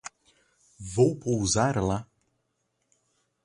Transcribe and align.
Vou 0.95 1.15
pousar 1.15 1.77
lá 1.79 2.09